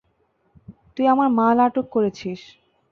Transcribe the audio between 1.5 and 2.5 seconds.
আটক করেছিস।